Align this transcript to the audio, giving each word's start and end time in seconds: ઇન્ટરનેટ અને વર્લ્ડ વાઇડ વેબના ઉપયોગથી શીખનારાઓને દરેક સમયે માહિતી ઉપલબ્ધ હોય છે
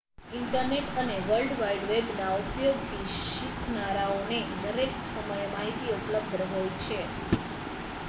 ઇન્ટરનેટ 0.31 0.95
અને 0.95 1.17
વર્લ્ડ 1.25 1.59
વાઇડ 1.59 1.83
વેબના 1.89 2.31
ઉપયોગથી 2.39 3.03
શીખનારાઓને 3.17 4.41
દરેક 4.59 4.99
સમયે 5.07 5.49
માહિતી 5.49 5.97
ઉપલબ્ધ 5.97 6.47
હોય 6.51 6.77
છે 6.83 7.03